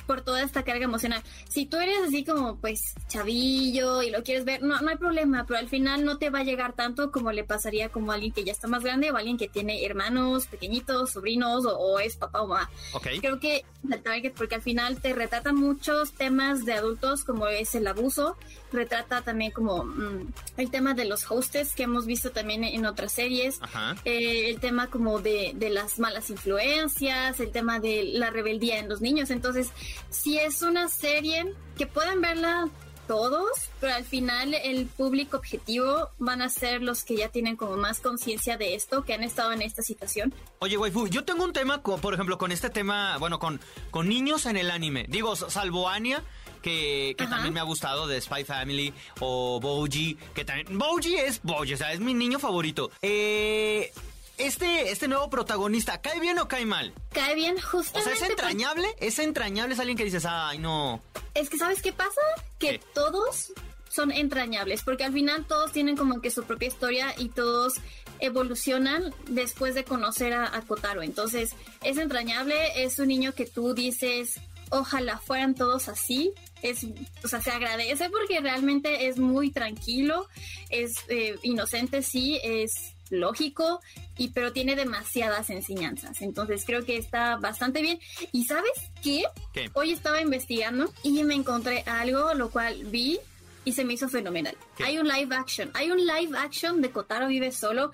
por 0.06 0.22
toda 0.22 0.42
esta 0.44 0.64
carga 0.64 0.86
emocional. 0.86 1.22
Si 1.50 1.66
tú 1.66 1.78
eres 1.78 1.98
así 2.08 2.24
como, 2.26 2.58
pues, 2.58 2.96
chavillo 3.08 4.02
y 4.02 4.10
lo 4.12 4.24
quieres 4.24 4.46
ver, 4.46 4.62
no, 4.64 4.80
no 4.82 4.90
hay 4.90 4.98
problema, 4.98 5.46
pero 5.48 5.60
al 5.60 5.70
final 5.70 6.04
no 6.06 6.18
te 6.18 6.30
va 6.30 6.40
a 6.40 6.44
llegar 6.44 6.74
tanto 6.74 7.12
como 7.12 7.32
le 7.32 7.44
pasaría 7.44 7.90
como 7.90 8.12
a 8.12 8.16
alguien 8.16 8.32
que 8.34 8.44
ya 8.44 8.52
está 8.52 8.68
más 8.68 8.84
grande 8.84 9.12
o 9.12 9.18
alguien 9.18 9.38
que 9.38 9.48
tiene 9.48 9.86
hermanos 9.86 10.48
pequeñitos, 10.48 11.12
sobrinos 11.12 11.66
o, 11.66 11.78
o 11.78 12.00
es 12.00 12.16
papá 12.18 12.42
o 12.42 12.48
mamá. 12.48 12.70
Ok. 12.94 13.08
Creo 13.22 13.40
que 13.40 13.64
el 13.90 14.02
target, 14.02 14.34
porque 14.34 14.56
al 14.56 14.62
final 14.62 15.00
te 15.00 15.14
retrata 15.14 15.54
muchos 15.54 16.12
temas 16.14 16.66
de 16.66 16.74
adultos, 16.74 17.24
como 17.24 17.48
es 17.48 17.76
el 17.76 17.88
abuso, 17.88 18.36
retrata 18.72 19.22
también 19.22 19.52
como 19.52 19.84
mm, 19.84 20.34
el 20.58 20.70
tema 20.72 20.94
de 20.94 21.06
los 21.06 21.30
hostes 21.32 21.74
que 21.74 21.84
hemos 21.84 22.06
visto 22.06 22.32
también 22.32 22.64
en 22.64 22.86
otras 22.86 23.12
series, 23.12 23.60
Ajá. 23.62 23.96
eh, 24.06 24.50
el 24.50 24.60
tema 24.60 24.88
como 24.88 24.99
de, 25.00 25.54
de 25.56 25.70
las 25.70 26.00
malas 26.00 26.30
influencias, 26.30 27.40
el 27.40 27.52
tema 27.52 27.80
de 27.80 28.04
la 28.04 28.30
rebeldía 28.30 28.80
en 28.80 28.90
los 28.90 29.02
niños. 29.02 29.30
Entonces, 29.30 29.70
si 30.10 30.38
es 30.38 30.62
una 30.62 30.90
serie 30.90 31.54
que 31.78 31.88
pueden 31.88 32.22
verla 32.22 32.70
todos, 33.10 33.50
pero 33.80 33.96
al 33.96 34.06
final 34.06 34.54
el 34.54 34.86
público 34.86 35.38
objetivo 35.38 36.10
van 36.20 36.44
a 36.44 36.50
ser 36.50 36.84
los 36.84 37.04
que 37.04 37.16
ya 37.16 37.30
tienen 37.30 37.56
como 37.56 37.76
más 37.76 38.02
conciencia 38.02 38.56
de 38.56 38.76
esto, 38.76 39.04
que 39.04 39.16
han 39.16 39.24
estado 39.24 39.52
en 39.52 39.64
esta 39.64 39.82
situación. 39.82 40.32
Oye, 40.60 40.78
waifu, 40.78 41.08
yo 41.08 41.26
tengo 41.26 41.44
un 41.44 41.52
tema, 41.52 41.82
con, 41.82 42.00
por 42.00 42.14
ejemplo, 42.14 42.38
con 42.38 42.52
este 42.52 42.70
tema, 42.70 43.18
bueno, 43.18 43.40
con, 43.40 43.60
con 43.90 44.08
niños 44.08 44.46
en 44.46 44.58
el 44.58 44.70
anime. 44.70 45.08
Digo, 45.10 45.36
salvo 45.36 45.90
Anya, 45.90 46.24
que, 46.62 47.16
también 47.18 47.52
me 47.52 47.60
ha 47.60 47.64
gustado, 47.64 48.06
de 48.06 48.22
Spy 48.22 48.44
Family, 48.44 48.94
o 49.20 49.60
Boji, 49.60 50.16
que 50.36 50.46
también... 50.46 50.78
Boji 50.78 51.16
es 51.16 51.42
Boji, 51.42 51.74
o 51.74 51.78
sea, 51.78 51.94
es 51.94 52.00
mi 52.00 52.14
niño 52.14 52.38
favorito. 52.38 52.92
Eh, 53.02 53.92
este, 54.40 54.92
este 54.92 55.08
nuevo 55.08 55.30
protagonista, 55.30 56.02
¿cae 56.02 56.20
bien 56.20 56.40
o 56.40 56.48
cae 56.48 56.66
mal? 56.66 56.94
Cae 57.12 57.36
bien 57.36 57.58
O 57.58 57.62
justamente. 57.62 58.16
sea, 58.18 58.26
¿es 58.26 58.30
entrañable? 58.32 58.88
¿Es 59.00 59.20
entrañable? 59.20 59.74
¿Es 59.74 59.80
alguien 59.80 59.98
que 59.98 60.06
dices, 60.06 60.26
ay, 60.28 60.58
no... 60.60 61.02
Es 61.34 61.50
que, 61.50 61.58
¿sabes 61.58 61.82
qué 61.82 61.94
pasa? 61.94 62.22
Que 62.58 62.80
¿Qué? 62.80 62.82
todos 62.94 63.54
son 63.90 64.12
entrañables, 64.12 64.84
porque 64.84 65.04
al 65.04 65.14
final 65.14 65.46
todos 65.48 65.72
tienen 65.72 65.96
como 65.98 66.22
que 66.22 66.32
su 66.32 66.44
propia 66.44 66.68
historia 66.68 67.14
y 67.18 67.30
todos 67.30 67.74
evolucionan 68.20 69.14
después 69.28 69.76
de 69.76 69.84
conocer 69.84 70.34
a, 70.34 70.56
a 70.56 70.62
Kotaro. 70.62 71.02
Entonces, 71.02 71.52
es 71.84 71.98
entrañable, 71.98 72.84
es 72.84 73.00
un 73.00 73.08
niño 73.08 73.34
que 73.34 73.46
tú 73.46 73.74
dices, 73.74 74.40
ojalá 74.70 75.18
fueran 75.20 75.56
todos 75.56 75.88
así. 75.90 76.34
Es, 76.62 76.86
o 77.24 77.28
sea, 77.28 77.42
se 77.42 77.52
agradece 77.52 78.10
porque 78.10 78.42
realmente 78.42 79.08
es 79.08 79.18
muy 79.18 79.50
tranquilo, 79.50 80.28
es 80.70 80.94
eh, 81.08 81.36
inocente, 81.44 82.04
sí, 82.04 82.40
es 82.44 82.94
lógico, 83.10 83.82
y 84.18 84.30
pero 84.30 84.52
tiene 84.52 84.76
demasiadas 84.76 85.50
enseñanzas. 85.50 86.22
Entonces 86.22 86.64
creo 86.66 86.86
que 86.86 86.98
está 86.98 87.38
bastante 87.38 87.82
bien. 87.82 88.00
¿Y 88.32 88.46
sabes 88.46 88.72
qué? 89.04 89.24
¿Qué? 89.54 89.70
Hoy 89.74 89.92
estaba 89.92 90.22
investigando 90.22 90.92
y 91.04 91.24
me 91.24 91.36
encontré 91.36 91.84
algo, 91.86 92.34
lo 92.34 92.50
cual 92.50 92.86
vi 92.86 93.20
y 93.66 93.74
se 93.74 93.86
me 93.86 93.94
hizo 93.94 94.10
fenomenal. 94.10 94.56
¿Qué? 94.76 94.86
Hay 94.86 94.98
un 94.98 95.08
live 95.08 95.36
action, 95.36 95.72
hay 95.74 95.92
un 95.92 96.06
live 96.06 96.38
action 96.38 96.82
de 96.82 96.92
Kotaro 96.92 97.28
Vive 97.28 97.52
Solo 97.52 97.92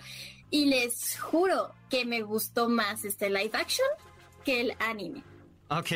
y 0.50 0.66
les 0.66 1.20
juro 1.20 1.74
que 1.90 2.06
me 2.06 2.22
gustó 2.22 2.70
más 2.70 3.04
este 3.04 3.30
live 3.30 3.52
action 3.54 3.88
que 4.44 4.62
el 4.62 4.76
anime. 4.80 5.24
Ok, 5.68 5.92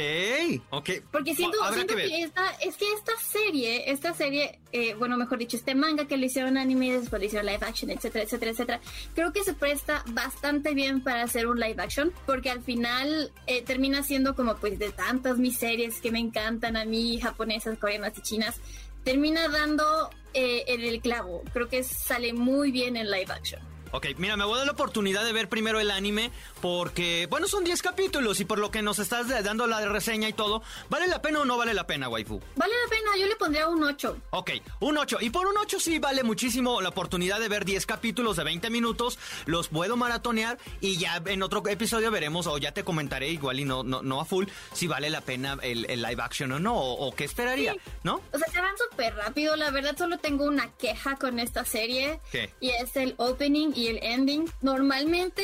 ok. 0.72 0.90
Porque 1.12 1.36
siento, 1.36 1.58
siento 1.72 1.96
que 1.96 2.24
esta, 2.24 2.50
es 2.60 2.76
que 2.76 2.92
esta 2.92 3.12
serie, 3.18 3.92
esta 3.92 4.16
serie, 4.16 4.60
eh, 4.72 4.96
bueno, 4.96 5.16
mejor 5.16 5.38
dicho, 5.38 5.58
este 5.58 5.76
manga 5.76 6.08
que 6.08 6.18
le 6.18 6.26
hicieron 6.26 6.58
anime, 6.58 7.00
después 7.00 7.20
le 7.20 7.28
hicieron 7.28 7.46
live 7.46 7.64
action, 7.64 7.92
etcétera, 7.92 8.24
etcétera, 8.24 8.52
etcétera, 8.52 8.80
creo 9.14 9.32
que 9.32 9.44
se 9.44 9.54
presta 9.54 10.04
bastante 10.08 10.74
bien 10.74 11.04
para 11.04 11.22
hacer 11.22 11.46
un 11.46 11.60
live 11.60 11.76
action, 11.78 12.12
porque 12.26 12.50
al 12.50 12.64
final 12.64 13.32
eh, 13.46 13.62
termina 13.62 14.02
siendo 14.02 14.36
como 14.36 14.56
pues 14.56 14.80
de 14.80 14.92
tantas 14.92 15.38
mis 15.38 15.58
series 15.58 16.02
que 16.02 16.12
me 16.12 16.20
encantan 16.20 16.76
a 16.76 16.86
mí, 16.86 17.20
japonesas, 17.20 17.78
coreanas 17.78 18.18
y 18.18 18.22
chinas, 18.24 18.60
termina 19.04 19.50
dando 19.50 20.10
eh, 20.34 20.64
en 20.66 20.82
el 20.82 21.00
clavo. 21.00 21.44
Creo 21.54 21.70
que 21.70 21.84
sale 21.84 22.34
muy 22.34 22.72
bien 22.72 22.98
en 22.98 23.12
live 23.12 23.32
action. 23.32 23.69
Ok, 23.92 24.08
mira, 24.18 24.38
me 24.38 24.46
voy 24.46 24.54
a 24.56 24.58
dar 24.58 24.66
la 24.68 24.74
oportunidad 24.74 25.24
de 25.26 25.34
ver 25.34 25.50
primero 25.50 25.80
el 25.80 25.90
anime 25.92 26.32
porque, 26.62 27.28
bueno, 27.30 27.48
son 27.48 27.64
10 27.64 27.82
capítulos 27.82 28.40
y 28.40 28.46
por 28.46 28.60
lo 28.60 28.70
que 28.72 28.82
nos 28.82 29.00
estás 29.00 29.28
dando 29.44 29.66
la 29.68 29.84
reseña 29.88 30.30
y 30.30 30.34
todo, 30.34 30.62
¿vale 30.90 31.08
la 31.08 31.22
pena 31.22 31.40
o 31.42 31.46
no 31.46 31.58
vale 31.58 31.74
la 31.74 31.88
pena, 31.88 32.08
waifu? 32.08 32.40
Vale 32.56 32.74
la 32.84 32.90
pena, 32.90 33.18
yo 33.20 33.26
le 33.28 33.36
pondría 33.36 33.68
un 33.68 33.84
8. 33.84 34.18
Ok, 34.32 34.52
un 34.82 34.98
8. 34.98 35.18
Y 35.22 35.30
por 35.32 35.48
un 35.48 35.58
8 35.58 35.80
sí 35.80 36.00
vale 36.00 36.24
muchísimo 36.24 36.82
la 36.82 36.90
oportunidad 36.90 37.40
de 37.40 37.48
ver 37.50 37.66
10 37.66 37.86
capítulos 37.86 38.38
de 38.38 38.44
20 38.44 38.70
minutos. 38.70 39.18
Los 39.46 39.70
puedo 39.70 39.98
maratonear 39.98 40.58
y 40.82 40.98
ya 40.98 41.22
en 41.26 41.42
otro 41.42 41.64
episodio 41.68 42.12
veremos 42.12 42.46
o 42.48 42.58
ya 42.58 42.72
te 42.74 42.84
comentaré 42.84 43.30
igual 43.30 43.60
y 43.60 43.66
no, 43.66 43.84
no, 43.84 44.02
no 44.02 44.22
a 44.22 44.26
full 44.26 44.46
si 44.74 44.88
vale 44.88 45.10
la 45.10 45.22
pena 45.22 45.58
el, 45.62 45.86
el 45.90 46.02
live 46.02 46.22
action 46.22 46.52
o 46.52 46.60
no 46.60 46.76
o, 46.78 47.08
o 47.08 47.16
qué 47.16 47.24
esperaría, 47.24 47.76
¿no? 48.04 48.22
O 48.32 48.38
sea, 48.38 48.48
se 48.52 48.62
van 48.62 48.76
súper 48.78 49.16
rápido. 49.16 49.56
La 49.56 49.72
verdad, 49.72 49.98
solo 49.98 50.18
tengo 50.20 50.46
una 50.46 50.72
queja 50.74 51.16
con 51.16 51.40
esta 51.40 51.66
serie. 51.66 52.20
¿Qué? 52.32 52.54
Y 52.60 52.70
es 52.70 52.96
el 52.96 53.16
opening 53.18 53.72
y 53.80 53.88
el 53.88 54.00
ending. 54.02 54.46
Normalmente 54.62 55.44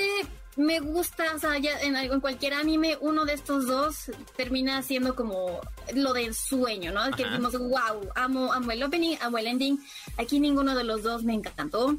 me 0.55 0.79
gusta, 0.79 1.35
o 1.35 1.39
sea, 1.39 1.57
ya 1.57 1.79
en, 1.81 1.95
en 1.95 2.19
cualquier 2.19 2.53
anime, 2.53 2.97
uno 3.01 3.25
de 3.25 3.33
estos 3.33 3.67
dos 3.67 4.11
termina 4.37 4.81
siendo 4.81 5.15
como 5.15 5.59
lo 5.93 6.13
del 6.13 6.33
sueño, 6.33 6.91
¿no? 6.91 7.11
Que 7.11 7.25
decimos, 7.25 7.57
wow, 7.57 8.09
amo, 8.15 8.53
amo 8.53 8.71
el 8.71 8.83
opening, 8.83 9.17
amo 9.21 9.37
el 9.37 9.47
ending. 9.47 9.79
Aquí 10.17 10.39
ninguno 10.39 10.75
de 10.75 10.83
los 10.83 11.03
dos 11.03 11.23
me 11.23 11.33
encantó. 11.33 11.97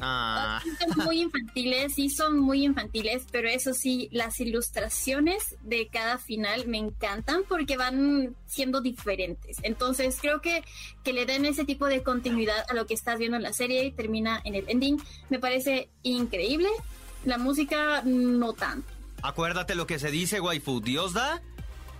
Ah, 0.00 0.60
Son 0.94 1.04
muy 1.06 1.22
infantiles, 1.22 1.94
sí 1.94 2.10
son 2.10 2.38
muy 2.38 2.64
infantiles, 2.64 3.24
pero 3.30 3.48
eso 3.48 3.72
sí, 3.72 4.08
las 4.12 4.38
ilustraciones 4.40 5.42
de 5.62 5.88
cada 5.88 6.18
final 6.18 6.66
me 6.66 6.78
encantan 6.78 7.42
porque 7.48 7.76
van 7.76 8.36
siendo 8.46 8.80
diferentes. 8.80 9.56
Entonces 9.62 10.18
creo 10.20 10.40
que 10.40 10.62
que 11.02 11.12
le 11.12 11.24
den 11.24 11.44
ese 11.46 11.64
tipo 11.64 11.86
de 11.86 12.02
continuidad 12.02 12.64
a 12.68 12.74
lo 12.74 12.86
que 12.86 12.94
estás 12.94 13.18
viendo 13.18 13.36
en 13.36 13.42
la 13.42 13.52
serie 13.52 13.84
y 13.84 13.92
termina 13.92 14.40
en 14.44 14.54
el 14.54 14.68
ending 14.68 15.00
me 15.30 15.38
parece 15.38 15.88
increíble. 16.02 16.68
La 17.24 17.38
música 17.38 18.02
no 18.04 18.52
tanto. 18.52 18.88
acuérdate 19.22 19.74
lo 19.74 19.86
que 19.86 19.98
se 19.98 20.10
dice, 20.10 20.40
waifu. 20.40 20.80
Dios 20.80 21.12
da 21.14 21.42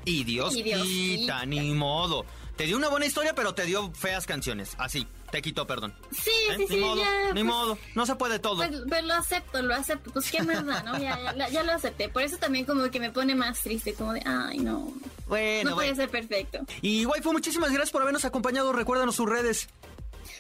y 0.05 0.25
Dios, 0.25 0.55
Y 0.55 0.63
Dios 0.63 0.83
quita, 0.83 1.41
quita. 1.41 1.47
ni 1.47 1.73
modo. 1.73 2.25
Te 2.57 2.65
dio 2.65 2.77
una 2.77 2.89
buena 2.89 3.07
historia, 3.07 3.35
pero 3.35 3.55
te 3.55 3.65
dio 3.65 3.91
feas 3.93 4.25
canciones. 4.27 4.75
Así, 4.79 5.07
te 5.31 5.43
quitó, 5.43 5.67
perdón. 5.67 5.95
Sí, 6.11 6.31
¿Eh? 6.51 6.55
sí, 6.57 6.63
ni 6.63 6.67
sí, 6.69 6.77
modo, 6.77 6.97
ya. 7.03 7.27
ni 7.29 7.33
pues, 7.33 7.45
modo. 7.45 7.79
No 7.95 8.07
se 8.07 8.15
puede 8.17 8.39
todo. 8.39 8.57
Pues, 8.57 8.83
pues 8.89 9.05
lo 9.05 9.15
acepto, 9.15 9.63
lo 9.63 9.75
acepto. 9.75 10.11
Pues 10.13 10.31
qué 10.31 10.43
más 10.43 10.65
da, 10.65 10.83
¿no? 10.83 10.99
Ya, 10.99 11.35
ya, 11.35 11.49
ya 11.49 11.63
lo 11.63 11.73
acepté. 11.73 12.09
Por 12.09 12.23
eso 12.23 12.37
también 12.37 12.65
como 12.65 12.91
que 12.91 13.01
me 13.01 13.11
pone 13.11 13.35
más 13.35 13.61
triste, 13.61 13.95
como 13.95 14.13
de, 14.13 14.23
ay, 14.25 14.59
no. 14.59 14.93
bueno, 15.27 15.71
no 15.71 15.77
bueno. 15.77 15.77
puede 15.77 15.95
ser 15.95 16.09
perfecto. 16.09 16.61
Y 16.83 17.05
waifu, 17.07 17.33
muchísimas 17.33 17.71
gracias 17.71 17.91
por 17.91 18.03
habernos 18.03 18.25
acompañado. 18.25 18.73
Recuérdanos 18.73 19.17
sus 19.17 19.29
redes. 19.29 19.69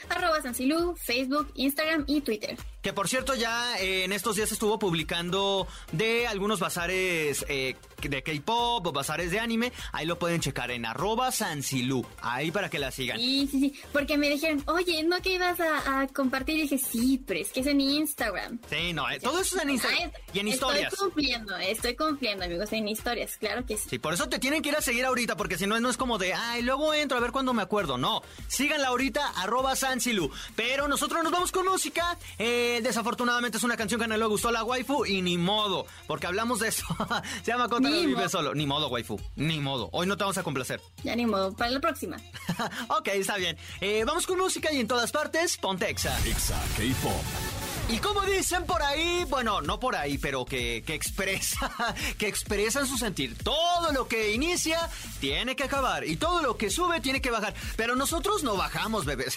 Arroba 0.09 0.40
Sansilú, 0.40 0.95
Facebook, 0.97 1.50
Instagram 1.55 2.05
y 2.07 2.21
Twitter. 2.21 2.57
Que 2.87 2.93
por 2.93 3.09
cierto 3.09 3.35
ya 3.35 3.81
eh, 3.81 4.05
en 4.05 4.12
estos 4.12 4.37
días 4.37 4.52
estuvo 4.52 4.78
publicando 4.78 5.66
de 5.90 6.28
algunos 6.28 6.61
bazares 6.61 7.45
eh, 7.49 7.75
de 8.00 8.23
K-pop 8.23 8.87
o 8.87 8.93
bazares 8.93 9.33
de 9.33 9.40
anime. 9.40 9.73
Ahí 9.90 10.07
lo 10.07 10.21
pueden 10.21 10.40
checar 10.40 10.71
en 10.71 10.87
arroba 10.87 11.33
Sansilú. 11.33 12.07
Ahí 12.21 12.52
para 12.52 12.71
que 12.71 12.78
la 12.78 12.93
sigan. 12.93 13.19
Sí, 13.19 13.49
sí, 13.50 13.59
sí. 13.59 13.75
Porque 13.93 14.16
me 14.16 14.31
dijeron, 14.31 14.62
oye, 14.69 15.02
¿no 15.02 15.21
que 15.21 15.35
ibas 15.35 15.59
a, 15.59 16.02
a 16.02 16.07
compartir? 16.07 16.59
Y 16.59 16.62
dije, 16.62 16.78
sí, 16.78 17.21
pero 17.26 17.40
es 17.40 17.50
que 17.50 17.59
es 17.59 17.66
en 17.66 17.81
Instagram. 17.81 18.61
Sí, 18.71 18.93
no, 18.93 19.11
eh, 19.11 19.19
todo 19.19 19.40
eso 19.40 19.57
es 19.57 19.62
en 19.64 19.71
Instagram 19.71 20.12
Ay, 20.14 20.23
y 20.33 20.38
en 20.38 20.47
historias. 20.47 20.93
Estoy 20.93 21.09
cumpliendo, 21.09 21.57
estoy 21.57 21.97
cumpliendo, 21.97 22.45
amigos, 22.45 22.73
en 22.73 22.87
historias, 22.87 23.37
claro 23.37 23.66
que 23.66 23.78
sí. 23.78 23.88
Sí, 23.90 23.99
por 23.99 24.14
eso 24.14 24.28
te 24.28 24.38
tienen 24.38 24.62
que 24.62 24.69
ir 24.69 24.76
a 24.76 24.81
seguir 24.81 25.07
ahorita, 25.07 25.37
porque 25.37 25.59
si 25.59 25.66
no, 25.66 25.81
no 25.81 25.90
es 25.90 25.97
como 25.97 26.19
de, 26.19 26.35
ay, 26.35 26.62
luego 26.62 26.95
entro 26.95 27.19
a 27.19 27.21
ver 27.21 27.33
cuándo 27.33 27.52
me 27.52 27.62
acuerdo. 27.62 27.99
No, 27.99 28.23
síganla 28.47 28.88
ahorita, 28.88 29.26
arroba 29.38 29.75
Sansilu. 29.75 30.31
Pero 30.55 30.87
nosotros 30.87 31.25
nos 31.25 31.33
vamos 31.33 31.50
con 31.50 31.66
música. 31.66 32.16
Eh, 32.38 32.75
desafortunadamente 32.80 33.59
es 33.59 33.64
una 33.64 33.76
canción 33.76 34.00
que 34.00 34.06
no 34.06 34.16
le 34.16 34.25
gustó 34.26 34.49
a 34.49 34.52
la 34.52 34.64
waifu 34.64 35.04
y 35.04 35.23
ni 35.23 35.38
modo, 35.38 35.87
porque 36.06 36.26
hablamos 36.26 36.61
de 36.61 36.68
eso. 36.68 36.85
Se 37.42 37.52
llama 37.52 37.68
Kotaro 37.68 37.95
Ni 37.95 38.06
Vive. 38.06 38.28
Solo. 38.28 38.54
Ni 38.54 38.66
modo, 38.66 38.88
waifu, 38.88 39.21
ni 39.37 39.61
modo. 39.61 39.88
Hoy 39.92 40.06
no 40.06 40.16
te 40.16 40.25
vamos 40.25 40.38
a 40.38 40.42
complacer. 40.42 40.80
Ya 41.02 41.14
ni 41.16 41.26
modo, 41.26 41.52
para 41.54 41.71
la 41.71 41.80
próxima. 41.80 42.16
ok, 42.88 43.09
está 43.09 43.37
bien. 43.37 43.56
Eh, 43.80 44.04
vamos 44.06 44.26
con 44.26 44.38
música 44.38 44.73
y 44.73 44.80
en 44.80 44.87
todas 44.87 45.12
partes, 45.12 45.56
Pontexa. 45.56 46.16
Exa 46.26 46.61
K-Pop. 46.76 47.65
Y 47.88 47.99
como 47.99 48.23
dicen 48.23 48.64
por 48.66 48.83
ahí, 48.83 49.25
bueno, 49.28 49.61
no 49.61 49.78
por 49.78 49.95
ahí, 49.95 50.19
pero 50.19 50.45
que, 50.45 50.83
que 50.85 50.95
expresa, 50.95 51.73
que 52.19 52.26
expresan 52.26 52.85
su 52.85 52.99
sentir. 52.99 53.38
Todo 53.45 53.93
lo 53.93 54.09
que 54.09 54.33
inicia 54.33 54.90
tiene 55.21 55.55
que 55.55 55.62
acabar 55.62 56.05
y 56.05 56.16
todo 56.16 56.43
lo 56.43 56.57
que 56.57 56.69
sube 56.69 57.00
tiene 57.00 57.21
que 57.21 57.31
bajar. 57.31 57.55
Pero 57.76 57.95
nosotros 57.95 58.43
no 58.43 58.57
bajamos, 58.57 59.05
bebés. 59.05 59.37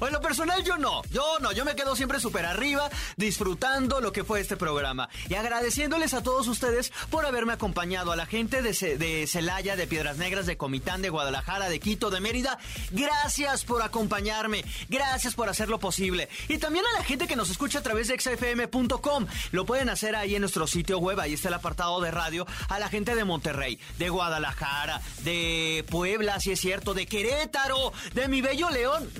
o 0.00 0.06
en 0.06 0.14
lo 0.14 0.22
personal 0.22 0.64
yo 0.64 0.78
no, 0.78 1.02
yo 1.10 1.38
no, 1.40 1.52
yo 1.52 1.66
me 1.66 1.76
quedo 1.76 1.94
siempre 1.94 2.20
súper 2.20 2.46
arriba 2.46 2.88
disfrutando 3.18 4.00
lo 4.00 4.12
que 4.12 4.24
fue 4.24 4.40
este 4.40 4.56
programa 4.56 5.10
y 5.28 5.34
agradeciéndoles 5.34 6.14
a 6.14 6.22
todos 6.22 6.48
ustedes 6.48 6.94
por 7.10 7.26
haberme 7.26 7.52
acompañado, 7.52 8.12
a 8.12 8.16
la 8.16 8.24
gente 8.24 8.62
de, 8.62 8.72
de 8.96 9.26
Celaya, 9.26 9.76
de 9.76 9.86
Piedras 9.86 10.16
Negras, 10.16 10.46
de 10.46 10.56
Comitán, 10.56 11.02
de 11.02 11.10
Guadalajara, 11.10 11.68
de 11.68 11.80
Quito, 11.80 12.08
de 12.08 12.20
Mérida. 12.20 12.58
Gracias 12.92 13.64
por 13.64 13.82
acompañarme, 13.82 14.64
gracias 14.88 15.34
por 15.34 15.50
hacerlo 15.50 15.78
posible. 15.78 16.30
Y 16.48 16.56
también 16.56 16.86
a 16.86 16.98
la 16.98 17.04
gente 17.04 17.26
que 17.26 17.36
nos 17.36 17.50
escucha 17.50 17.82
través 17.90 18.06
de 18.06 18.20
xfm.com. 18.20 19.26
Lo 19.50 19.66
pueden 19.66 19.88
hacer 19.88 20.14
ahí 20.14 20.36
en 20.36 20.42
nuestro 20.42 20.68
sitio 20.68 20.98
web, 20.98 21.18
ahí 21.18 21.34
está 21.34 21.48
el 21.48 21.54
apartado 21.54 22.00
de 22.00 22.12
radio, 22.12 22.46
a 22.68 22.78
la 22.78 22.88
gente 22.88 23.16
de 23.16 23.24
Monterrey, 23.24 23.80
de 23.98 24.08
Guadalajara, 24.08 25.00
de 25.24 25.84
Puebla, 25.90 26.38
si 26.38 26.52
es 26.52 26.60
cierto, 26.60 26.94
de 26.94 27.06
Querétaro, 27.06 27.92
de 28.14 28.28
mi 28.28 28.42
bello 28.42 28.70
León. 28.70 29.10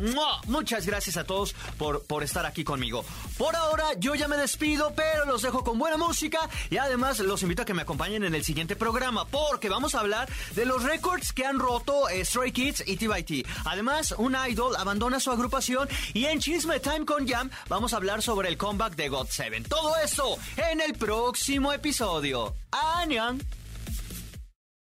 Muchas 0.46 0.86
gracias 0.86 1.16
a 1.16 1.24
todos 1.24 1.52
por, 1.78 2.04
por 2.04 2.22
estar 2.22 2.46
aquí 2.46 2.62
conmigo. 2.62 3.04
Por 3.36 3.56
ahora 3.56 3.86
yo 3.98 4.14
ya 4.14 4.28
me 4.28 4.36
despido, 4.36 4.92
pero 4.94 5.24
los 5.24 5.42
dejo 5.42 5.64
con 5.64 5.76
buena 5.76 5.96
música 5.96 6.38
y 6.70 6.76
además 6.76 7.18
los 7.18 7.42
invito 7.42 7.62
a 7.62 7.64
que 7.64 7.74
me 7.74 7.82
acompañen 7.82 8.22
en 8.22 8.36
el 8.36 8.44
siguiente 8.44 8.76
programa 8.76 9.24
porque 9.24 9.68
vamos 9.68 9.96
a 9.96 10.00
hablar 10.00 10.28
de 10.54 10.64
los 10.64 10.84
récords 10.84 11.32
que 11.32 11.44
han 11.44 11.58
roto 11.58 12.08
eh, 12.08 12.24
Stray 12.24 12.52
Kids 12.52 12.84
y 12.86 12.96
T 12.96 13.08
Además, 13.64 14.14
un 14.16 14.36
idol 14.48 14.76
abandona 14.76 15.18
su 15.18 15.32
agrupación 15.32 15.88
y 16.14 16.26
en 16.26 16.38
Chisme 16.38 16.78
Time 16.78 17.04
con 17.04 17.26
Jam 17.26 17.50
vamos 17.68 17.94
a 17.94 17.96
hablar 17.96 18.22
sobre 18.22 18.48
el 18.48 18.59
comeback 18.60 18.94
de 18.94 19.08
God 19.08 19.26
7. 19.30 19.62
Todo 19.68 19.96
eso 20.04 20.36
en 20.70 20.82
el 20.82 20.92
próximo 20.92 21.72
episodio. 21.72 22.54
¡Añan! 22.70 23.40